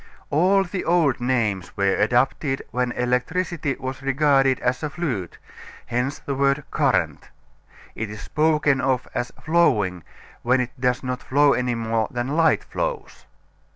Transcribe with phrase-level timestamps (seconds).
[0.31, 5.37] All the old names were adopted when electricity was regarded as a fluid,
[5.85, 7.29] hence the word "current."
[7.93, 10.03] It is spoken of as "flowing"
[10.41, 13.27] when it does not flow any more than light flows.